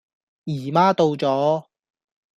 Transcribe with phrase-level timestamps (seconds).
[0.45, 1.67] 姨媽到左